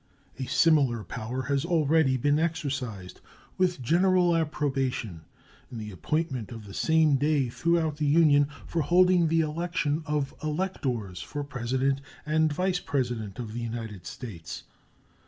[0.39, 3.21] A similar power has already been exercised,
[3.59, 5.21] with general approbation,
[5.71, 10.33] in the appointment of the same day throughout the Union for holding the election of
[10.41, 14.63] electors for President and Vice President of the United States.